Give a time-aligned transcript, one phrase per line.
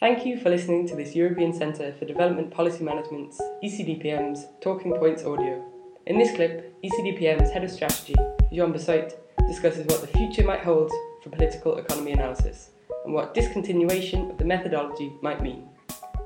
[0.00, 5.24] Thank you for listening to this European Centre for Development Policy Management's ECDPM's Talking Points
[5.24, 5.64] audio.
[6.06, 8.14] In this clip, ECDPM's Head of Strategy,
[8.52, 9.14] Jean Bossuyt,
[9.48, 12.70] discusses what the future might hold for political economy analysis
[13.04, 15.68] and what discontinuation of the methodology might mean.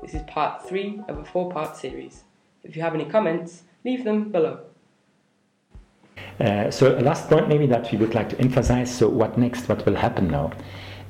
[0.03, 2.25] This is part three of a four part series.
[2.63, 4.59] If you have any comments, leave them below.
[6.39, 9.67] Uh, so, a last point maybe that we would like to emphasize so, what next?
[9.67, 10.51] What will happen now?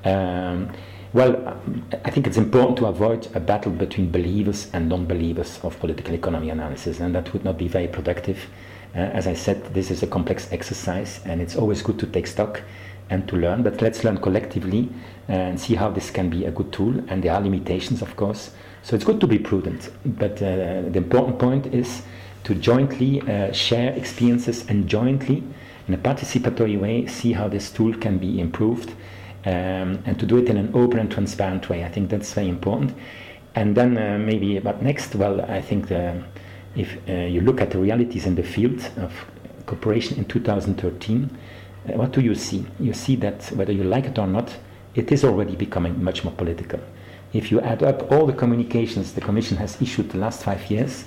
[0.06, 0.72] Um,
[1.14, 1.62] well,
[2.04, 6.16] I think it's important to avoid a battle between believers and non believers of political
[6.16, 8.48] economy analysis, and that would not be very productive.
[8.96, 12.26] Uh, as I said, this is a complex exercise, and it's always good to take
[12.26, 12.64] stock
[13.12, 14.90] and to learn, but let's learn collectively
[15.28, 17.04] and see how this can be a good tool.
[17.08, 18.52] And there are limitations, of course,
[18.82, 19.92] so it's good to be prudent.
[20.04, 22.02] But uh, the important point is
[22.46, 25.44] to jointly uh, share experiences and jointly,
[25.88, 28.94] in a participatory way, see how this tool can be improved
[29.46, 31.84] um, and to do it in an open and transparent way.
[31.84, 32.96] I think that's very important.
[33.56, 35.16] And then uh, maybe what next?
[35.16, 36.24] Well, I think the,
[36.76, 39.14] if uh, you look at the realities in the field of
[39.66, 41.30] cooperation in 2013,
[41.90, 42.66] uh, what do you see?
[42.80, 44.56] You see that whether you like it or not,
[44.96, 46.80] it is already becoming much more political.
[47.34, 51.06] If you add up all the communications the Commission has issued the last five years,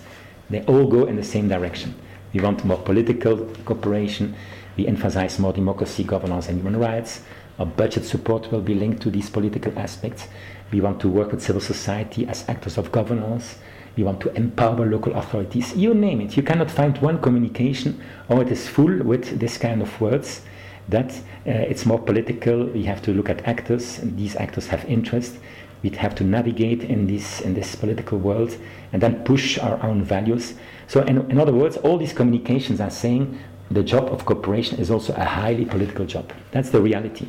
[0.51, 1.95] they all go in the same direction.
[2.33, 4.35] We want more political cooperation.
[4.77, 7.23] We emphasize more democracy, governance, and human rights.
[7.59, 10.29] Our budget support will be linked to these political aspects.
[10.71, 13.59] We want to work with civil society as actors of governance.
[13.97, 15.75] We want to empower local authorities.
[15.75, 16.37] You name it.
[16.37, 20.43] You cannot find one communication or it is full with this kind of words
[20.89, 22.67] that uh, it's more political.
[22.67, 25.39] We have to look at actors, these actors have interest.
[25.83, 28.57] We have to navigate in this in this political world
[28.93, 30.55] and then push our own values.
[30.89, 33.39] So, in, in other words, all these communications are saying
[33.71, 36.33] the job of cooperation is also a highly political job.
[36.51, 37.29] That's the reality.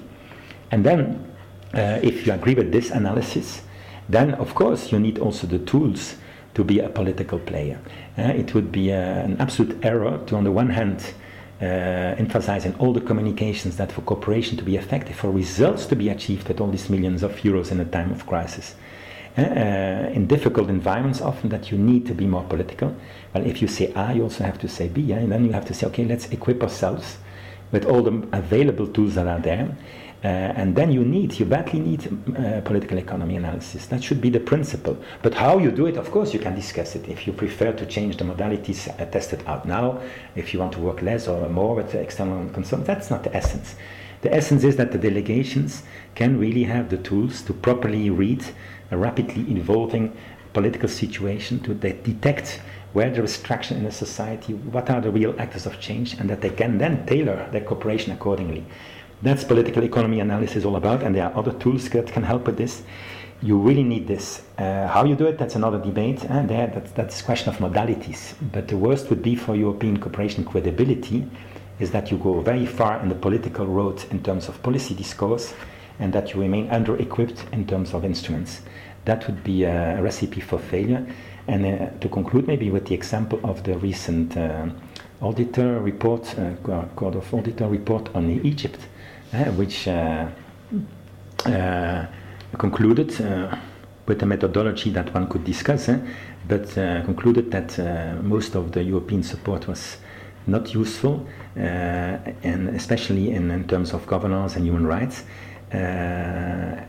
[0.72, 1.34] And then,
[1.74, 3.62] uh, if you agree with this analysis,
[4.10, 6.16] then of course you need also the tools
[6.54, 7.80] to be a political player.
[8.18, 11.14] Uh, it would be uh, an absolute error to, on the one hand,
[11.62, 11.66] uh,
[12.18, 16.10] emphasize in all the communications that for cooperation to be effective, for results to be
[16.10, 18.76] achieved with all these millions of euros in a time of crisis,
[19.38, 22.96] uh, uh, in difficult environments, often that you need to be more political.
[23.34, 25.18] Well, if you say A, you also have to say B, yeah?
[25.18, 27.18] and then you have to say, okay, let's equip ourselves
[27.72, 29.76] with all the available tools that are there.
[30.24, 33.86] Uh, and then you need, you badly need uh, political economy analysis.
[33.86, 34.98] That should be the principle.
[35.22, 37.08] But how you do it, of course, you can discuss it.
[37.08, 40.02] If you prefer to change the modalities uh, tested out now,
[40.36, 43.76] if you want to work less or more with external concerns, that's not the essence.
[44.22, 45.84] The essence is that the delegations
[46.16, 48.44] can really have the tools to properly read
[48.90, 50.18] a rapidly evolving
[50.54, 52.60] political situation, to de- detect
[52.94, 56.28] where there is traction in a society, what are the real actors of change, and
[56.28, 58.66] that they can then tailor their cooperation accordingly.
[59.24, 62.58] That's political economy analysis all about, and there are other tools that can help with
[62.58, 62.84] this.
[63.42, 64.44] You really need this.
[64.60, 66.20] Uh, how you do it, that's another debate.
[66.22, 68.36] There, that's, that's a question of modalities.
[68.52, 71.26] But the worst would be for European cooperation credibility
[71.80, 75.54] is that you go very far in the political road in terms of policy discourse
[76.00, 78.62] and that you remain under-equipped in terms of instruments.
[79.06, 81.06] That would be a recipe for failure.
[81.48, 84.68] And uh, to conclude maybe with the example of the recent uh,
[85.22, 86.52] auditor report, uh,
[86.96, 88.97] Court of Auditor report on Egypt, uh,
[89.32, 90.28] which uh,
[91.46, 92.06] uh,
[92.58, 93.10] concluded
[94.06, 96.00] with a methodology that one could discuss, eh,
[96.48, 96.70] but
[97.06, 97.78] concluded that
[98.24, 99.98] most of the European support was
[100.46, 105.24] not useful, and especially in, in terms of governance and human rights.
[105.74, 105.76] Uh,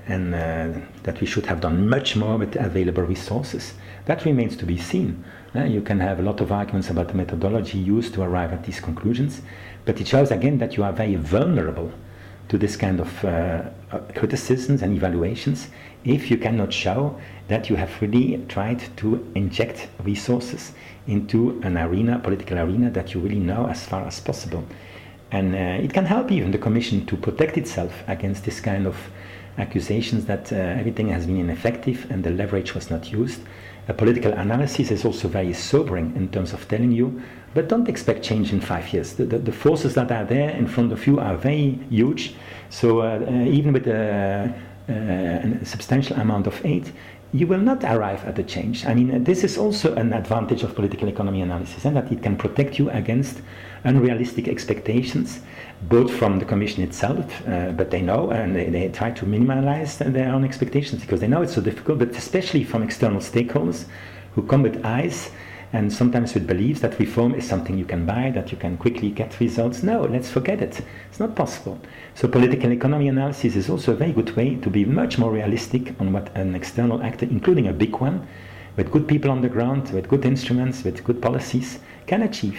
[0.06, 0.68] and uh,
[1.02, 3.74] that we should have done much more with available resources.
[4.04, 5.24] That remains to be seen.
[5.52, 8.62] Uh, you can have a lot of arguments about the methodology used to arrive at
[8.62, 9.42] these conclusions,
[9.84, 11.90] but it shows again that you are very vulnerable
[12.48, 13.62] to this kind of uh,
[14.14, 15.68] criticisms and evaluations
[16.04, 20.72] if you cannot show that you have really tried to inject resources
[21.06, 24.64] into an arena, political arena, that you really know as far as possible.
[25.30, 28.96] And uh, it can help even the Commission to protect itself against this kind of
[29.58, 33.40] accusations that uh, everything has been ineffective and the leverage was not used.
[33.88, 37.22] A political analysis is also very sobering in terms of telling you,
[37.54, 39.14] but don't expect change in five years.
[39.14, 42.34] The, the, the forces that are there in front of you are very huge.
[42.68, 44.54] So uh, uh even with a,
[44.88, 46.92] uh, a substantial amount of aid,
[47.32, 48.86] you will not arrive at a change.
[48.86, 52.36] I mean, this is also an advantage of political economy analysis, and that it can
[52.36, 53.42] protect you against
[53.84, 55.40] unrealistic expectations,
[55.82, 59.98] both from the Commission itself, uh, but they know and they, they, try to minimize
[59.98, 63.84] their own expectations because they know it's so difficult, but especially from external stakeholders
[64.34, 65.30] who come with eyes
[65.72, 69.10] and sometimes with beliefs that reform is something you can buy, that you can quickly
[69.10, 69.82] get results.
[69.82, 70.80] No, let's forget it.
[71.10, 71.78] It's not possible.
[72.14, 75.94] So political economy analysis is also a very good way to be much more realistic
[76.00, 78.26] on what an external actor, including a big one,
[78.76, 82.58] with good people on the ground, with good instruments, with good policies, can achieve.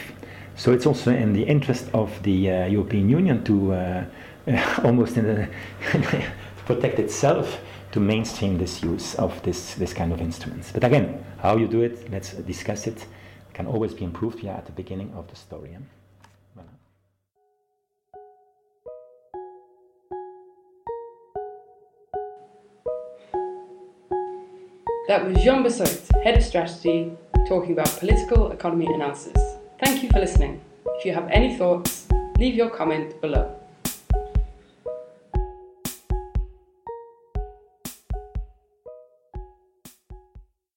[0.55, 4.05] So it's also in the interest of the uh, European Union to uh,
[4.83, 5.49] almost in the
[6.65, 7.59] protect itself
[7.91, 10.71] to mainstream this use of this, this kind of instruments.
[10.71, 13.05] But again, how you do it, let's discuss it.
[13.53, 14.41] Can always be improved.
[14.41, 15.75] We are at the beginning of the story.
[25.09, 27.11] That was Jean Bossuyt, Head of Strategy,
[27.47, 29.57] talking about political economy analysis.
[29.83, 30.61] Thank you for listening.
[30.97, 32.05] If you have any thoughts,
[32.37, 33.58] leave your comment below.